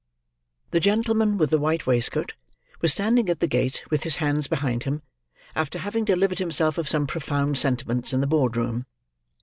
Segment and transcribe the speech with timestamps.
[0.71, 2.33] The gentleman with the white waistcoat
[2.81, 5.03] was standing at the gate with his hands behind him,
[5.55, 8.87] after having delivered himself of some profound sentiments in the board room.